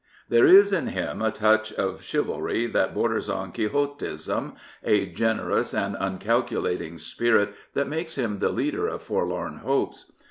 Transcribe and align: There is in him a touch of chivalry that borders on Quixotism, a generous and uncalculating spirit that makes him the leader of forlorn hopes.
There 0.29 0.47
is 0.47 0.73
in 0.73 0.87
him 0.87 1.21
a 1.21 1.29
touch 1.29 1.71
of 1.73 2.01
chivalry 2.01 2.65
that 2.65 2.95
borders 2.95 3.29
on 3.29 3.51
Quixotism, 3.51 4.55
a 4.83 5.05
generous 5.05 5.75
and 5.75 5.95
uncalculating 5.99 6.97
spirit 6.97 7.53
that 7.75 7.87
makes 7.87 8.15
him 8.15 8.39
the 8.39 8.49
leader 8.49 8.87
of 8.87 9.03
forlorn 9.03 9.57
hopes. 9.57 10.11